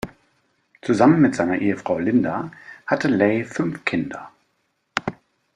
Zusammen 0.81 1.21
mit 1.21 1.35
seiner 1.35 1.59
Ehefrau 1.59 1.99
Linda 1.99 2.49
hatte 2.87 3.07
Lay 3.07 3.43
fünf 3.43 3.85
Kinder. 3.85 4.31